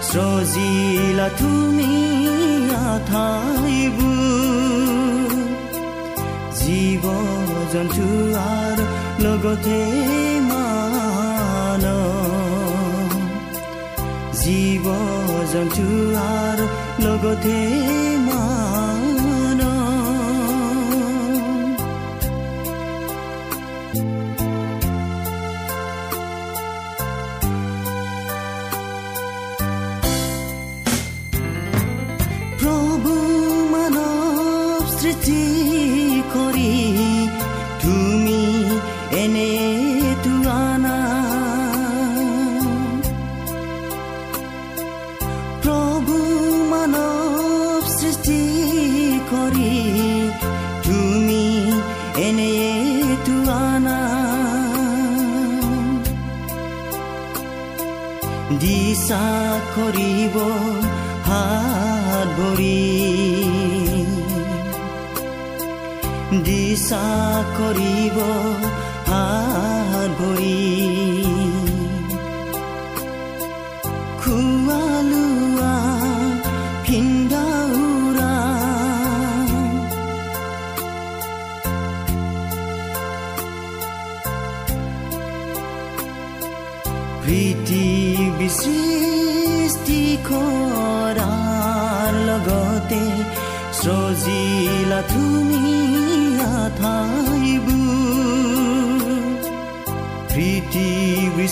[0.00, 1.92] সৃজিলা তুমি
[2.88, 4.08] আঠাইবোৰ
[6.60, 7.04] জীৱ
[7.72, 8.06] জন্তু
[8.42, 8.84] আৰু
[9.24, 9.80] লগতে
[10.48, 11.84] মান
[14.40, 14.86] জীৱ
[15.52, 15.86] জন্তু
[16.30, 16.64] আৰু
[17.02, 17.58] লগতে
[58.56, 59.24] দিশা
[59.76, 60.36] কৰিব
[61.24, 62.78] হাত ভৰি
[66.44, 67.08] দিশা
[67.58, 68.18] কৰিব
[69.08, 70.97] হাত ভৰি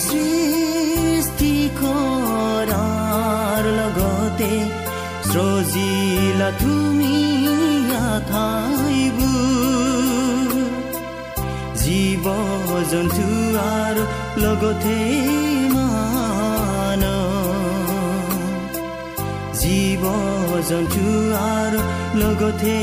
[0.05, 4.51] সৃষ্টি কৰাৰ লগতে
[5.29, 7.17] সজিলা তুমি
[11.81, 12.25] জীৱ
[12.91, 13.25] জন্তু
[13.59, 14.03] আৰু
[14.43, 14.97] লগতে
[15.73, 17.03] মান
[19.61, 20.03] জীৱ
[20.69, 21.05] জন্তু
[21.51, 21.79] আৰু
[22.21, 22.75] লগতে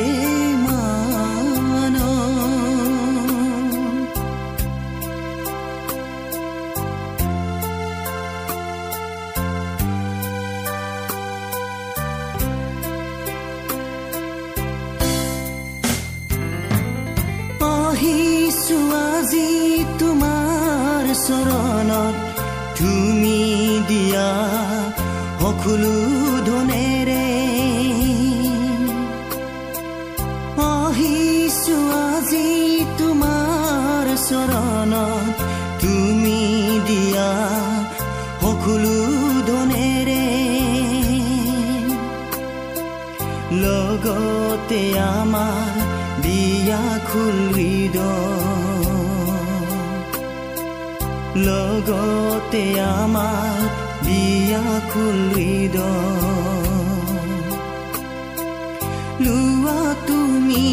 [25.45, 25.97] সকলো
[26.47, 27.25] ধনেৰে
[30.67, 32.49] আহিছো আজি
[32.99, 35.37] তোমাৰ চৰণত
[35.83, 36.41] তুমি
[36.89, 37.31] দিয়া
[38.43, 38.97] সকলো
[39.51, 40.25] ধনেৰে
[43.65, 44.83] লগতে
[45.13, 45.75] আমাৰ
[46.25, 47.97] বিয়া খুলিদ
[51.47, 52.65] লগতে
[52.95, 53.74] আমাৰ
[59.25, 60.69] লোৱা তুমি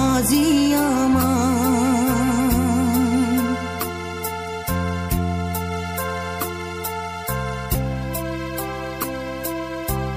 [0.00, 0.46] আজি
[0.84, 1.30] আমাৰ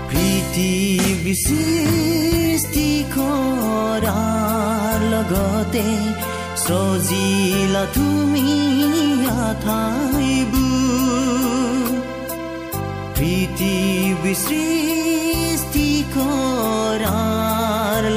[0.09, 5.87] পৃথিৱী সৃষ্টি কৰাৰ লগতে
[6.65, 8.47] সজিলা তুমি
[9.43, 10.62] আঠাইবোৰ
[13.63, 15.89] প্ৰীতি সৃষ্টি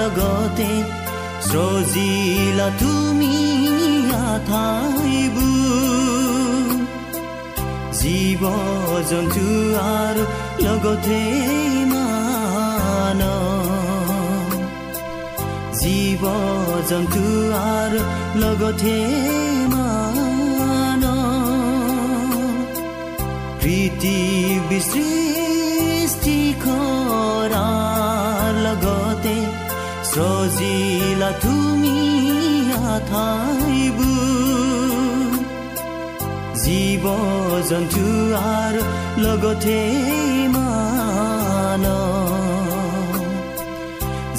[0.00, 0.70] লগতে
[1.48, 3.36] সজিলা তুমি
[8.00, 8.42] জীৱ
[9.10, 9.46] জন্তু
[9.94, 10.22] আৰু
[10.64, 11.20] লগতে
[11.92, 13.20] মান
[15.80, 16.22] জীৱ
[16.90, 17.24] জন্তু
[17.72, 18.00] আৰু
[18.42, 18.96] লগতে
[19.72, 21.02] মান
[23.60, 25.05] পৃথিৱী
[31.26, 31.96] সজিলা তুমি
[32.88, 34.10] আঠাইবোৰ
[36.62, 37.04] জীৱ
[37.70, 38.04] জন্তু
[38.50, 38.82] আৰু
[39.24, 39.80] লগতে
[40.54, 41.84] মান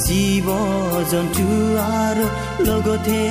[0.05, 0.47] জীৱ
[1.11, 1.47] জন্তু
[1.99, 2.25] আৰু
[2.67, 3.21] লগতে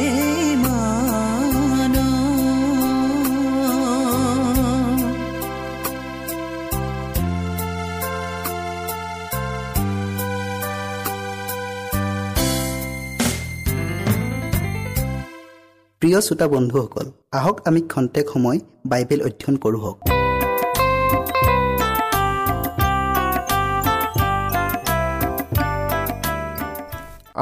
[16.03, 17.07] প্ৰিয় শ্ৰোতা বন্ধুসকল
[17.39, 18.59] আহক আমি খন্তেক সময়
[18.91, 19.93] বাইবেল অধ্যয়ন কৰোঁ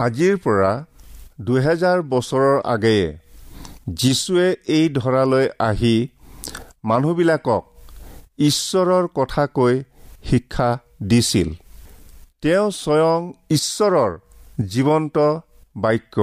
[0.04, 0.72] আজিৰ পৰা
[1.46, 3.06] দুহেজাৰ বছৰৰ আগেয়ে
[4.00, 4.46] যীশুৱে
[4.76, 5.96] এই ধৰালৈ আহি
[6.84, 7.62] মানুহবিলাকক
[8.48, 9.74] ঈশ্বৰৰ কথা কৈ
[10.30, 10.70] শিক্ষা
[11.10, 11.48] দিছিল।
[12.42, 13.20] তেওঁ স্বয়ং
[13.50, 14.10] ঈশ্বৰৰ
[14.72, 15.16] জীৱন্ত
[15.76, 16.16] বাক্য।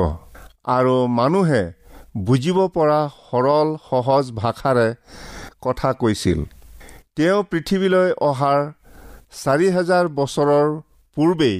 [0.78, 1.64] আৰু মানুহে
[2.16, 4.88] বুজিব পৰা সৰল সহজ ভাষাৰে
[5.62, 6.40] কথা কৈছিল।
[7.16, 8.60] তেওঁ পৃথিৱীলৈ অহাৰ
[9.44, 10.68] চাৰি হাজাৰ বছৰৰ
[11.18, 11.58] পূৰ্বেই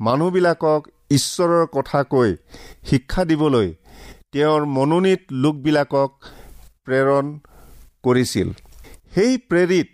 [0.00, 0.80] মানুহবিলাকক
[1.10, 2.30] ঈশ্বৰৰ কথা কৈ
[2.90, 3.68] শিক্ষা দিবলৈ
[4.32, 6.10] তেওঁৰ মনোনীত লোকবিলাকক
[6.84, 7.24] প্ৰেৰণ
[8.04, 8.48] কৰিছিল।
[9.14, 9.90] সেই প্ৰেৰিত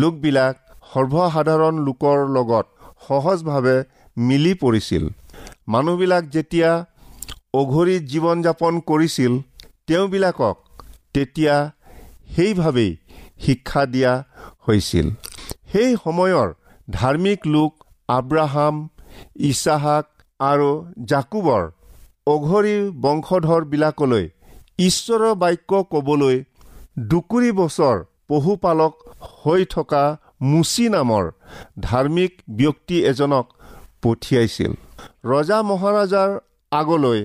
[0.00, 0.56] লোকবিলাক
[0.92, 2.66] সৰ্বসাধাৰণ লোকৰ লগত
[3.08, 3.76] সহজভাৱে
[4.16, 5.04] মিলি পৰিছিল।
[5.68, 6.70] মানুহবিলাক যেতিয়া
[7.54, 9.32] অঘৰী জীৱন যাপন কৰিছিল
[9.86, 10.56] তেওঁবিলাকক
[11.14, 11.56] তেতিয়া
[12.34, 12.92] সেইভাৱেই
[13.44, 14.12] শিক্ষা দিয়া
[14.66, 15.06] হৈছিল।
[15.72, 16.48] সেই সময়ৰ
[16.88, 17.72] ধাৰ্মিক লোক
[18.08, 18.74] আব্ৰাহাম
[19.48, 20.06] ইছাহাক
[20.40, 20.70] আৰু
[21.10, 21.62] জাকুবৰ
[22.26, 24.24] অঘৰী বংশধৰবিলাকলৈ
[24.78, 26.36] ঈশ্বৰৰ বাক্য ক'বলৈ
[27.10, 27.96] দুকুৰি বছৰ
[28.28, 28.94] পশুপালক
[29.36, 30.04] হৈ থকা
[30.50, 31.24] মুচি নামৰ
[31.80, 33.46] ধাৰ্মিক ব্যক্তি এজনক
[34.02, 34.72] পঠিয়াইছিল।
[35.32, 36.30] ৰজা মহাৰাজাৰ
[36.72, 37.20] আগলৈ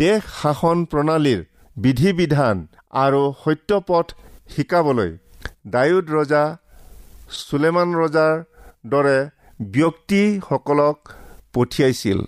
[0.00, 1.40] দেশ শাসন প্ৰণালীৰ
[1.76, 2.56] বিধি বিধান
[3.04, 4.06] আৰু সত্যপথ
[4.54, 5.10] শিকাবলৈ
[5.72, 6.44] ডায়ুদ ৰজা
[7.38, 8.34] চুলেমান ৰজাৰ
[8.92, 9.18] দৰে
[9.74, 10.98] ব্যক্তিসকলক
[11.54, 12.18] পঠিয়াইছিল।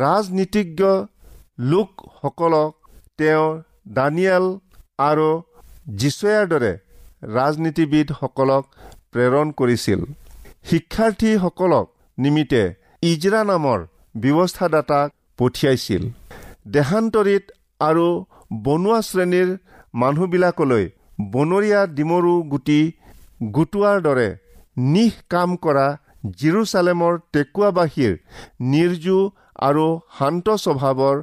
[0.00, 0.80] ৰাজনীতিজ্ঞ
[1.70, 2.72] লোকসকলক
[3.18, 3.46] তেওঁ
[3.96, 4.46] দানিয়েল
[5.08, 5.28] আৰু
[6.00, 6.72] যীচয়াৰ দৰে
[7.36, 8.64] ৰাজনীতিবিদসকলক
[9.12, 10.00] প্ৰেৰণ কৰিছিল।
[10.70, 11.86] শিক্ষাৰ্থীসকলক
[12.18, 12.62] নিমিত্তে
[13.10, 13.78] ইজৰা নামৰ
[14.22, 15.08] ব্যৱস্থাদাতাক
[15.38, 16.02] পঠিয়াইছিল।
[16.66, 17.44] দেশান্তৰিত
[17.80, 18.06] আৰু
[18.66, 19.48] বনোৱা শ্ৰেণীৰ
[19.94, 20.84] মানুহবিলাকলৈ
[21.32, 22.80] বনৰীয়া ডিমৰু গুটি
[23.56, 24.28] গোটোৱাৰ দৰে
[24.94, 25.86] নিশ কাম কৰা
[26.40, 28.14] জিৰচালেমৰ টেকুৱাবাসীৰ
[28.72, 29.18] নিৰ্জু
[29.68, 29.86] আৰু
[30.18, 31.16] শান্ত স্বভাৱৰ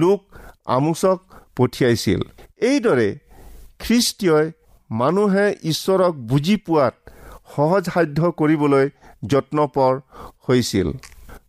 [0.00, 0.20] লোক
[0.76, 1.18] আমোচক
[1.56, 2.20] পঠিয়াইছিল।
[2.70, 3.08] এইদৰে
[3.82, 4.46] খ্ৰীষ্টীয়ই
[4.90, 6.94] মানুহে ঈশ্বৰক বুজি পোৱাত
[7.52, 8.86] সহজসাধ্য কৰিবলৈ
[9.32, 9.92] যত্নপৰ
[10.46, 10.88] হৈছিল।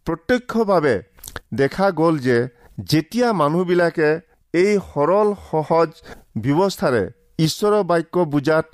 [0.06, 0.96] প্ৰত্যক্ষভাৱে
[1.62, 2.38] দেখা গ'ল যে
[2.78, 4.10] যেতিয়া মানুহবিলাকে
[4.54, 5.90] এই সৰল সহজ
[6.44, 7.04] ব্যৱস্থাৰে
[7.40, 8.66] ঈশ্বৰৰ বাক্য বুজাত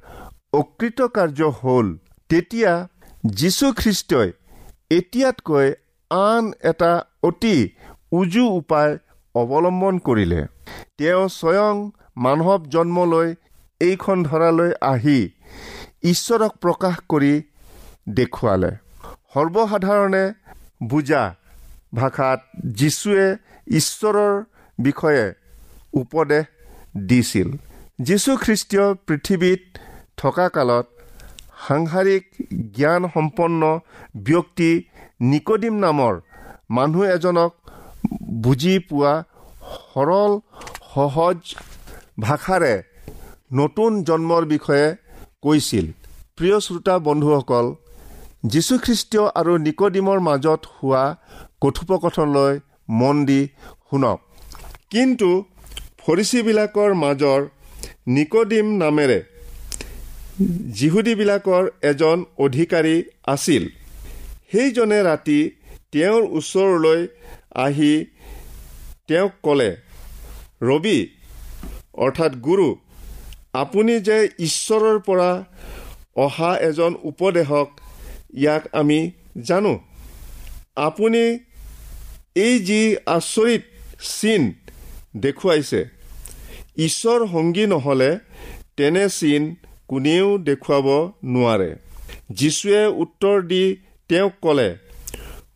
[0.54, 1.88] অকৃতকাৰ্য হ'ল
[2.30, 2.74] তেতিয়া
[3.26, 4.30] যীশুখ্ৰীষ্টই
[4.92, 5.68] এতিয়াতকৈ
[6.12, 6.92] আন এটা
[7.24, 7.58] অতি
[8.12, 8.98] উজু উপায়
[9.36, 10.42] অৱলম্বন কৰিলে।
[10.98, 11.76] তেওঁ স্বয়ং
[12.18, 13.28] মানৱ জন্ম লৈ
[13.82, 15.20] এইখন ধৰালৈ আহি
[16.04, 17.34] ঈশ্বৰক প্ৰকাশ কৰি
[18.10, 18.72] দেখুৱালে।
[19.34, 20.26] সৰ্বসাধাৰণে
[20.90, 21.24] বুজা
[21.96, 22.40] ভাষাত
[22.80, 23.26] যীশুৱে
[23.80, 24.34] ঈশ্বৰৰ
[24.80, 25.26] বিষয়ে
[26.02, 26.46] উপদেশ
[27.08, 27.50] দিছিল।
[28.02, 29.62] যীশুখ্ৰীষ্টীয় পৃথিৱীত
[30.18, 30.86] থকা কালত
[31.68, 32.24] সাংসাৰিক
[32.78, 33.62] জ্ঞান সম্পন্ন
[34.28, 34.72] ব্যক্তি
[35.32, 36.14] নিকডিম নামৰ
[36.70, 37.52] মানুহ এজনক
[38.44, 39.14] বুজি পোৱা
[39.94, 40.32] সৰল
[40.94, 41.38] সহজ
[42.20, 42.76] ভাষাৰে
[43.54, 44.88] নতুন জন্মৰ বিষয়ে
[45.44, 45.86] কৈছিল।
[46.38, 47.66] প্ৰিয় শ্ৰোতা বন্ধুসকল
[48.52, 51.04] যীশুখ্ৰীষ্টীয় আৰু নিকডিমৰ মাজত হোৱা
[51.62, 52.54] কথোপকথনলৈ
[52.90, 53.42] মন দি
[53.88, 54.20] শুনক।
[54.94, 55.30] কিন্তু
[56.04, 57.42] ফৰিচীবিলাকৰ মাজৰ
[58.16, 59.20] নিকডিম নামেৰে
[60.78, 62.96] যিহুদীবিলাকৰ এজন অধিকাৰী
[63.34, 63.64] আছিল।
[64.52, 65.40] সেইজনে ৰাতি
[65.94, 67.02] তেওঁৰ ওচৰলৈ
[67.66, 67.94] আহি
[69.08, 69.70] তেওঁক ক'লে
[70.70, 70.98] ৰবি
[72.06, 72.68] অৰ্থাৎ গুৰু
[73.54, 75.32] আপুনি যে ঈশ্বৰৰ পৰা
[76.26, 77.68] অহা এজন উপদেশক
[78.42, 79.00] ইয়াক আমি
[79.48, 79.74] জানো।
[80.88, 81.24] আপুনি
[82.36, 82.82] এই যি
[83.16, 83.64] আচৰিত
[84.10, 84.44] চিন
[85.24, 85.80] দেখুৱাইছে
[86.78, 88.12] ঈশ্বৰ সংগী নহ'লে
[88.78, 89.44] তেনে চিন
[89.90, 90.88] কোনেও দেখুৱাব
[91.34, 91.72] নোৱাৰে।
[92.40, 93.64] যীশুৱে উত্তৰ দি
[94.10, 94.70] তেওঁক ক'লে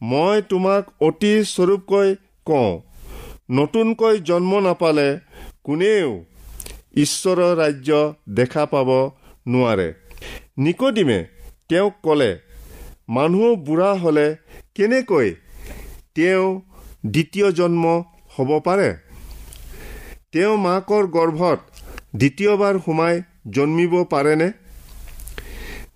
[0.09, 2.09] মই তোমাক অতি স্বৰূপকৈ
[2.45, 2.71] কওঁ
[3.57, 5.07] নতুনকৈ জন্ম নাপালে
[5.63, 6.11] কোনেও
[7.03, 7.89] ঈশ্বৰৰ ৰাজ্য
[8.37, 8.89] দেখা পাব
[9.47, 9.87] নোৱাৰে।
[10.63, 11.19] নিকদিমে
[11.69, 12.31] তেওঁক ক'লে
[13.15, 14.27] মানুহ বুঢ়া হ'লে
[14.75, 15.29] কেনেকৈ
[16.15, 16.45] তেওঁ
[17.13, 17.85] দ্বিতীয় জন্ম
[18.35, 18.89] হ'ব পাৰে।
[20.31, 21.59] তেওঁ মাকৰ গৰ্ভত
[22.19, 23.15] দ্বিতীয়বাৰ সোমাই
[23.55, 24.47] জন্মিব পাৰেনে?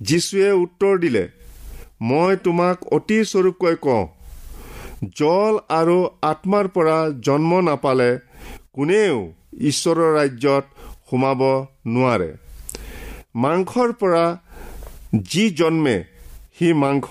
[0.02, 1.24] যীশুৱে উত্তৰ দিলে
[2.02, 4.04] মই তোমাক অতি স্বৰূপকৈ কওঁ
[5.18, 6.98] জল আৰু আত্মাৰ পৰা
[7.28, 8.10] জন্ম নাপালে
[8.74, 9.18] কোনেও
[9.70, 10.66] ঈশ্বৰৰ ৰাজ্যত
[11.10, 11.42] সোমাব
[11.94, 12.32] নোৱাৰে।
[13.36, 14.26] মাংসৰ পৰা
[15.32, 15.98] যি জন্মে
[16.56, 17.08] সি মাংস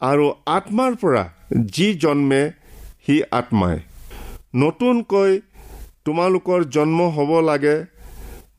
[0.00, 0.26] আৰু
[0.56, 2.50] আত্মাৰ পৰা যি জন্মে
[3.06, 3.78] সি আত্মাই।
[4.54, 5.40] নতুনকৈ
[6.04, 7.84] তোমালোকৰ জন্ম হ'ব লাগে।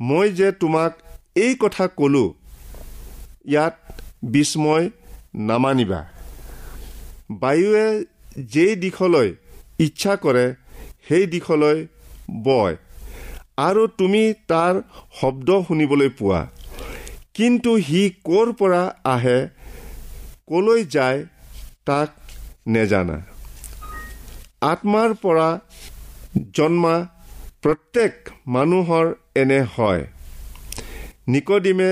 [0.01, 0.94] মই যে তোমাক
[1.36, 2.34] এই কথা ক'লো
[3.46, 3.75] ইয়াত
[4.24, 4.89] বিস্ময়
[5.36, 6.08] নামানিবা।
[7.32, 8.06] বায়ুৱে
[8.44, 9.36] যেই দিশলৈ
[9.79, 10.56] ইচ্ছা কৰে
[11.08, 11.88] সেই দিশলৈ
[12.44, 12.77] বয়।
[13.58, 14.82] আৰু তুমি তাৰ
[15.22, 16.48] শব্দ শুনিবলৈ পোৱা।
[17.34, 19.48] কিন্তু সি ক'ৰ পৰা আহে
[20.48, 21.25] কলৈ যায়
[21.86, 22.10] তাক
[22.67, 23.17] নেজানা।
[24.62, 25.47] আত্মাৰ পৰা
[26.53, 26.95] জন্মা
[27.62, 28.13] প্ৰত্যেক
[28.47, 29.05] মানুহৰ
[29.36, 30.03] এনে হয়।
[31.27, 31.91] নিকদিমে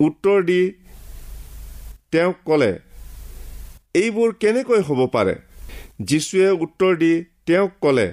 [0.00, 0.60] উত্তৰ দি
[2.10, 2.78] তেওঁক ক'লে
[3.94, 5.34] এইবোৰ কেনেকৈ হ'ব পাৰে?
[6.00, 7.12] যীশুৱে উত্তৰ দি
[7.46, 8.06] তেওঁক ক'লে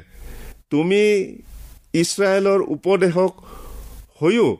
[0.70, 1.04] তুমি
[1.94, 3.32] ইছৰাইলৰ উপদেশক
[4.22, 4.58] হৈও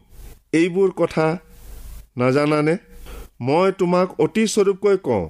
[0.54, 1.38] এইবোৰ কথা
[2.18, 2.78] নাজানানে?
[3.42, 5.26] মই তোমাক অতি স্বৰূপকৈ কওঁ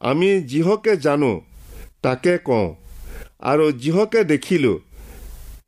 [0.00, 1.32] আমি যিহকে জানো
[2.02, 2.68] তাকে কওঁ
[3.50, 4.76] আৰু যিহকে দেখিলোঁ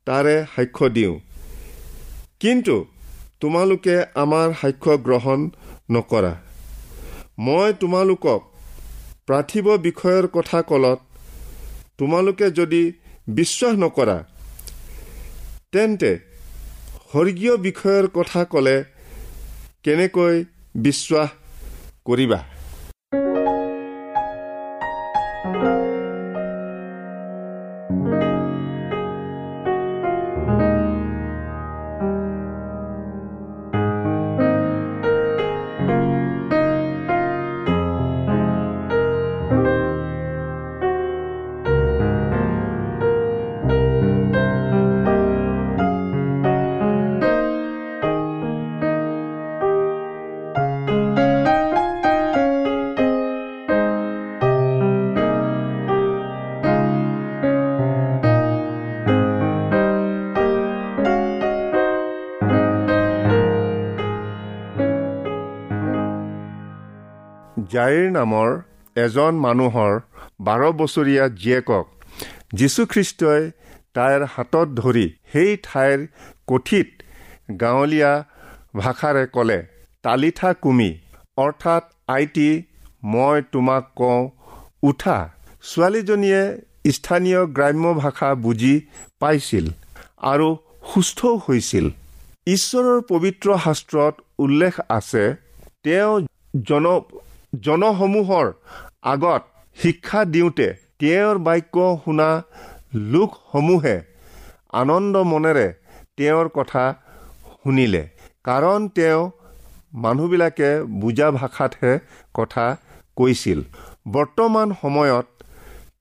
[0.05, 1.15] তাৰে সাক্ষ্য দিওঁ।
[2.41, 2.75] কিন্তু
[3.41, 5.39] তোমালোকে আমাৰ সাক্ষ্য গ্ৰহণ
[5.91, 6.33] নকৰা।
[7.45, 8.41] মই তোমালোকক
[9.27, 10.99] পাৰ্থিৱ বিষয়ৰ কথা কলত
[11.97, 12.83] তোমালোকে যদি
[13.39, 14.17] বিশ্বাস নকৰা
[15.73, 16.11] তেন্তে
[17.11, 18.77] স্বৰ্গীয় বিষয়ৰ কথা ক'লে
[19.83, 20.35] কেনেকৈ
[20.87, 21.29] বিশ্বাস
[22.07, 22.39] কৰিবা?
[68.21, 68.49] নামৰ
[68.95, 69.93] এজন মানুহৰ
[70.47, 71.85] বাৰ বছৰীয়া জীয়েকক
[72.59, 73.43] যীশুখ্ৰীষ্টই
[73.95, 75.99] তাইৰ হাতত ধৰি সেই ঠাইৰ
[76.49, 76.87] কঠিত
[77.61, 78.11] গাঁৱলীয়া
[78.75, 79.59] ভাষাৰে ক'লে
[80.03, 80.91] তালিঠা কুমি
[81.37, 81.83] অৰ্থাৎ
[82.15, 82.49] আইটি
[83.11, 84.21] মই তোমাক কওঁ
[84.89, 85.17] উঠা।
[85.63, 86.43] ছোৱালীজনীয়ে
[86.95, 88.75] স্থানীয় গ্ৰাম্য ভাষা বুজি
[89.21, 89.65] পাইছিল
[90.31, 90.47] আৰু
[90.91, 91.85] সুস্থও হৈছিল।
[92.47, 94.13] ঈশ্বৰৰ পবিত্ৰ শাস্ত্ৰত
[94.43, 95.23] উল্লেখ আছে
[95.83, 96.13] তেওঁ
[96.69, 96.85] জন
[97.59, 98.51] জনসমূহৰ
[99.01, 99.41] আগত
[99.75, 100.67] শিক্ষা দিওঁতে
[100.99, 102.29] তেওঁৰ বাক্য শুনা
[102.93, 104.01] লোকসমূহে
[104.73, 105.73] আনন্দ মনেৰে
[106.17, 106.83] তেওঁৰ কথা
[107.63, 108.03] শুনিলে।
[108.43, 109.31] কাৰণ তেওঁ
[109.93, 111.99] মানুহবিলাকে বুজা ভাষাতহে
[112.33, 112.65] কথা
[113.15, 113.59] কৈছিল।
[114.11, 115.27] বৰ্তমান সময়ত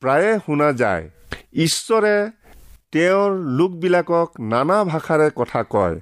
[0.00, 1.10] প্ৰায়ে শুনা যায়
[1.52, 2.30] ঈশ্বৰে
[2.92, 6.00] তেওঁৰ লোকবিলাকক নানা ভাষাৰে কথা কয়।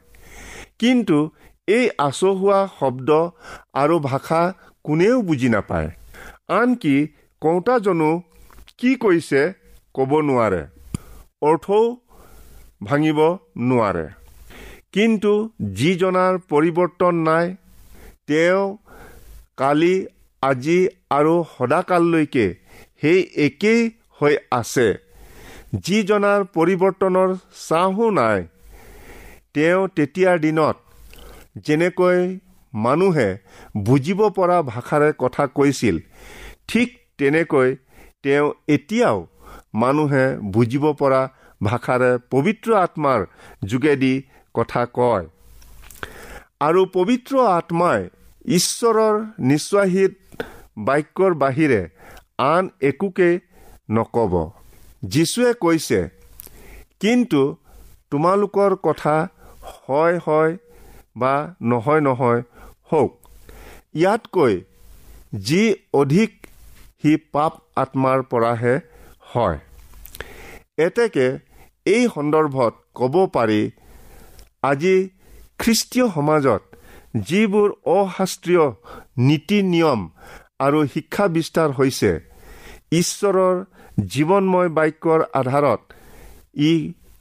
[0.78, 1.30] কিন্তু
[1.76, 3.10] এই আচহুৱা শব্দ
[3.82, 4.40] আৰু ভাষা
[4.84, 5.88] কোনেও বুজি নাপায়।
[6.58, 6.96] আনকি
[7.42, 8.10] কওঁতাজনো
[8.78, 9.42] কি কৈছে
[9.94, 10.62] ক'ব নোৱাৰে।
[11.42, 11.84] অৰ্থও
[12.84, 13.18] ভাঙিব
[13.68, 14.06] নোৱাৰে।
[14.92, 15.32] কিন্তু
[15.78, 17.46] যিজনাৰ পৰিৱৰ্তন নাই
[18.28, 18.64] তেওঁ
[19.56, 19.94] কালি
[20.42, 20.78] আজি
[21.10, 22.46] আৰু সদাকাললৈকে
[23.00, 23.80] সেই একেই
[24.18, 24.88] হৈ আছে।
[25.86, 27.30] যিজনাৰ পৰিৱৰ্তনৰ
[27.68, 28.38] চাহো নাই
[29.54, 30.76] তেওঁ তেতিয়াৰ দিনত
[31.64, 32.18] যেনেকৈ
[32.72, 33.28] মানুহে
[33.86, 35.96] বুজিব পৰা ভাষাৰে কথা কৈছিল
[36.68, 36.88] ঠিক
[37.18, 37.68] তেনেকৈ
[38.22, 39.18] তেওঁ এতিয়াও
[39.82, 40.24] মানুহে
[40.54, 41.20] বুজিব পৰা
[41.60, 43.20] ভাষাৰে পবিত্ৰ আত্মাৰ
[43.70, 44.14] যোগেদি
[44.54, 45.26] কথা কয়।
[46.66, 48.00] আৰু পবিত্ৰ আত্মাই
[48.56, 49.14] ঈশ্বৰৰ
[49.50, 50.12] নিশ্বাসীত
[50.86, 51.80] বাক্যৰ বাহিৰে
[52.44, 53.30] আন একোকে
[53.90, 54.34] নক'ব।
[55.04, 56.00] যীশুৱে কৈছে
[57.00, 57.42] কিন্তু
[58.10, 59.16] তোমালোকৰ কথা
[59.84, 60.52] হয় হয়
[61.20, 61.34] বা
[61.70, 62.40] নহয় নহয়
[62.90, 63.12] হওক।
[63.94, 64.54] ইয়াতকৈ
[65.48, 65.62] যি
[66.00, 66.30] অধিক
[67.00, 68.74] সি পাপ আত্মাৰ পৰাহে
[69.30, 69.58] হয়।
[70.86, 71.26] এতেকে
[71.86, 73.60] এই সন্দৰ্ভত ক'ব পাৰি
[74.70, 74.96] আজি
[75.60, 76.62] খ্ৰীষ্টীয় সমাজত
[77.28, 78.66] যিবোৰ অশাস্ত্ৰীয়
[79.28, 80.00] নীতি নিয়ম
[80.66, 82.10] আৰু শিক্ষা বিস্তাৰ হৈছে
[83.00, 83.54] ঈশ্বৰৰ
[84.12, 85.80] জীৱনময় বাক্যৰ আধাৰত
[86.60, 86.72] ই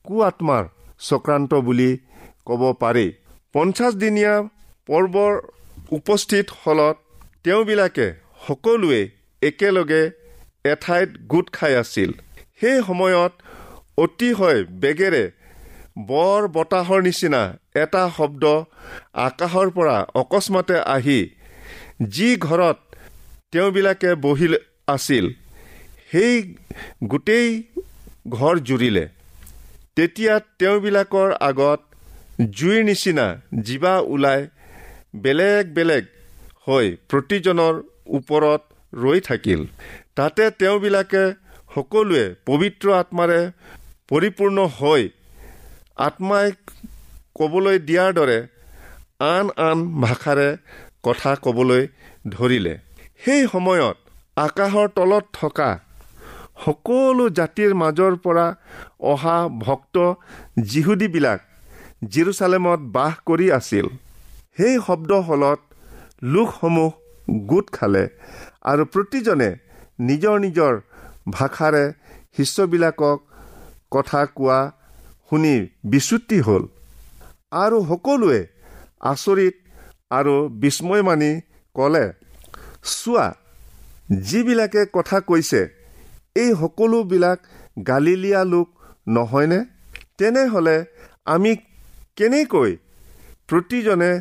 [0.06, 0.64] কু আত্মাৰ
[1.08, 1.92] চক্ৰান্ত বুলি
[2.48, 3.08] ক'ব পাৰি।
[3.58, 4.34] পঞ্চাছদিনীয়া
[4.88, 5.34] পৰ্বৰ
[5.98, 6.98] উপস্থিত হলত
[7.44, 8.08] তেওঁবিলাকে
[8.48, 9.00] সকলোৱে
[9.42, 10.02] একেলগে
[10.72, 12.12] এঠাইত গোট খাই আছিল।
[12.60, 13.34] সেই সময়ত
[14.04, 15.24] অতিশয় বেগেৰে
[16.10, 17.42] বৰ বতাহৰ নিচিনা
[17.84, 18.44] এটা শব্দ
[19.26, 21.20] আকাশৰ পৰা অকস্মাতে আহি
[22.16, 22.78] যি ঘৰত
[23.52, 24.48] তেওঁবিলাকে বহি
[24.96, 25.26] আছিল
[26.12, 26.34] সেই
[27.12, 27.50] গোটেই
[28.30, 29.06] ঘৰ জুৰিলে।
[29.96, 31.80] তেতিয়া তেওঁবিলাকৰ আগত
[32.40, 33.26] জুইৰ নিচিনা
[33.68, 34.42] জীৱা ওলাই
[35.24, 36.04] বেলেগ বেলেগ
[36.68, 37.76] হৈ প্ৰতিজনৰ
[38.18, 38.62] ওপৰত
[38.94, 39.62] ৰৈ থাকিল।
[40.16, 41.24] তাতে তেওঁবিলাকে
[41.76, 43.40] সকলোৱে পবিত্ৰ আত্মাৰে
[44.10, 45.04] পৰিপূৰ্ণ হৈ
[46.08, 46.48] আত্মাই
[47.38, 48.40] ক'বলৈ দিয়াৰ দৰে
[49.32, 50.50] আন আন ভাষাৰে
[51.04, 51.84] কথা ক'বলৈ
[52.30, 52.74] ধৰিলে।
[53.24, 53.98] সেই সময়ত
[54.38, 55.70] আকাশৰ তলত থকা
[56.66, 58.48] সকলো জাতিৰ মাজৰ পৰা
[59.12, 59.96] অহা ভক্ত
[60.72, 61.40] যিহুদীবিলাক
[62.02, 63.86] জিৰচালেমত বাস কৰি আছিল।
[64.58, 65.60] সেই শব্দ হলত
[66.34, 66.92] লোকসমূহ
[67.50, 68.04] গোট খালে
[68.72, 69.50] আৰু প্ৰতিজনে
[70.00, 70.74] নিজৰ নিজৰ
[71.36, 71.84] ভাষাৰে
[72.38, 73.18] শিষ্যবিলাকক
[73.92, 74.60] কথা কোৱা
[75.28, 75.56] শুনি
[75.92, 76.64] বিচুতি হ'ল
[77.56, 78.42] আৰু সকলোৱে
[79.12, 79.56] আচৰিত
[80.12, 81.32] আৰু বিস্ময় মানি
[81.76, 82.06] ক'লে
[82.92, 83.26] চোৱা
[84.28, 85.62] যিবিলাকে কথা কৈছে
[86.36, 87.40] এই সকলোবিলাক
[87.88, 88.68] গালিলীয়া লোক
[89.08, 89.60] নহয়নে?
[90.18, 90.78] তেনেহ'লে
[91.34, 91.52] আমি
[92.18, 92.72] কেনেকৈ
[93.50, 94.12] প্ৰতিজনে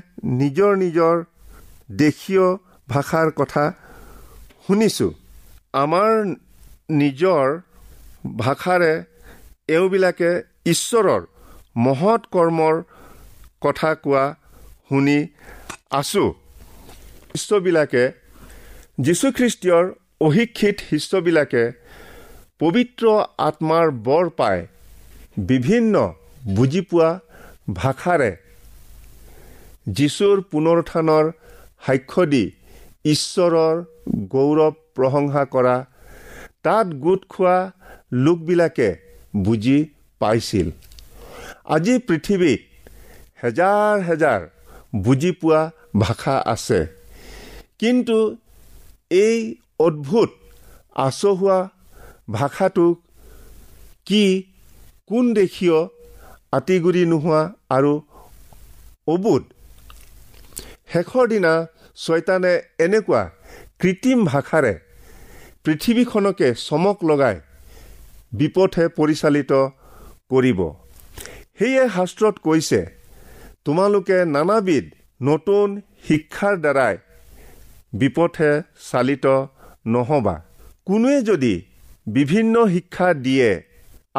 [0.41, 1.15] নিজৰ নিজৰ
[2.01, 2.47] দেশীয়
[2.89, 3.65] ভাষাৰ কথা
[4.67, 5.13] শুনিছোঁ?
[5.83, 6.11] আমাৰ
[7.01, 7.47] নিজৰ
[8.37, 8.93] ভাষাৰে
[9.77, 10.31] এওঁবিলাকে
[10.73, 11.23] ঈশ্বৰৰ
[11.87, 12.75] মহৎ কৰ্মৰ
[13.61, 14.25] কথা কোৱা
[14.89, 15.19] শুনি
[15.91, 16.29] আছোঁ।
[17.33, 18.05] শিষ্যবিলাকে
[19.07, 19.85] যীশুখ্ৰীষ্টীয়ৰ
[20.27, 21.65] অশিক্ষিত শিষ্যবিলাকে
[22.59, 23.05] পবিত্ৰ
[23.49, 24.59] আত্মাৰ বৰ পাই
[25.51, 25.95] বিভিন্ন
[26.55, 27.11] বুজি পোৱা
[27.69, 28.37] ভাষাৰে
[29.89, 31.33] যীশুৰ পুনৰুত্থানৰ
[31.87, 32.45] সাক্ষ্য দি
[33.05, 33.85] ঈশ্বৰৰ
[34.33, 35.77] গৌৰৱ প্ৰশংসা কৰা
[36.63, 37.73] তাত গোট খোৱা
[38.13, 38.89] লোকবিলাকে
[39.37, 39.79] বুজি
[40.19, 40.71] পাইছিল।
[41.65, 42.61] আজি পৃথিৱীত
[43.43, 44.41] হেজাৰ হেজাৰ
[45.03, 46.87] বুজি পোৱা ভাষা আছে।
[47.79, 48.37] কিন্তু
[49.11, 50.31] এই অদ্ভুত
[50.97, 51.59] আচহুৱা
[52.31, 52.97] ভাষাটোক
[54.07, 54.53] কি
[55.07, 55.79] কোন দেশীয়
[56.57, 57.43] আতিগুৰি নোহোৱা
[57.77, 57.93] আৰু
[59.15, 59.43] অবুধ।
[60.93, 61.53] শেষৰ দিনা
[62.05, 62.53] ছয়তানে
[62.85, 63.23] এনেকুৱা
[63.81, 64.75] কৃত্ৰিম ভাষাৰে
[65.65, 67.37] পৃথিৱীখনকে চমক লগাই
[68.39, 69.53] বিপথে পৰিচালিত
[70.33, 70.61] কৰিব।
[71.59, 72.81] সেয়ে শাস্ত্ৰত কৈছে
[73.65, 74.85] তোমালোকে নানাবিধ
[75.21, 75.69] নতুন
[76.07, 76.95] শিক্ষাৰ দ্বাৰাই
[78.01, 78.51] বিপথে
[78.91, 79.27] চালিত
[79.95, 80.37] নহবা।
[80.89, 81.55] কোনোৱে যদি
[82.17, 83.51] বিভিন্ন শিক্ষা দিয়ে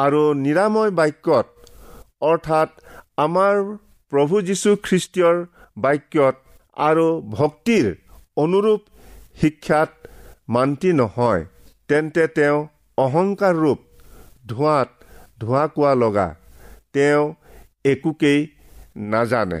[0.04, 1.46] আৰু নিৰাময় বাক্যত
[2.22, 2.68] অৰ্থাৎ
[3.24, 3.54] আমাৰ
[4.12, 5.36] প্ৰভু যীশু খ্ৰীষ্টীয়ৰ
[5.76, 6.34] বাক্যত
[6.76, 7.06] আৰু
[7.38, 7.86] ভক্তিৰ
[8.36, 8.80] অনুৰূপ
[9.40, 9.90] শিক্ষাত
[10.48, 11.42] মান্তি নহয়।
[11.88, 12.58] তেন্তে তেওঁ
[12.98, 13.80] অহংকাৰ ৰূপ
[14.50, 14.88] ধোঁৱাত
[15.40, 16.28] ধোঁৱা কোৱা লগা
[16.94, 17.24] তেওঁ
[17.92, 18.40] একোকেই
[19.12, 19.60] নাজানে।